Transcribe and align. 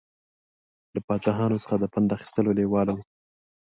له 0.93 0.99
پاچاهانو 1.07 1.61
څخه 1.63 1.75
د 1.79 1.85
پند 1.93 2.09
اخیستلو 2.17 2.55
لېواله 2.59 2.93
و. 2.95 2.99